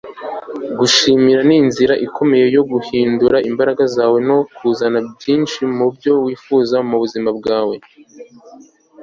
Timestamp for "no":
4.27-4.37